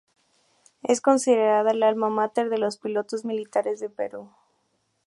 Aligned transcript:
Es 0.81 0.99
considerada 0.99 1.69
el 1.69 1.83
Alma 1.83 2.09
Mater 2.09 2.49
de 2.49 2.57
los 2.57 2.79
pilotos 2.79 3.23
militares 3.23 3.81
del 3.81 3.91
Perú. 3.91 4.31